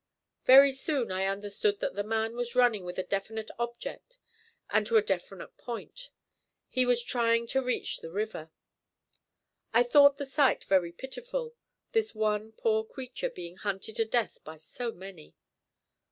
[0.45, 4.17] Very soon I understood that the man was running with a definite object
[4.71, 6.09] and to a definite point;
[6.67, 8.49] he was trying to reach the river.
[9.75, 11.53] I thought the sight very pitiful,
[11.91, 15.35] this one poor creature being hunted to death by so many.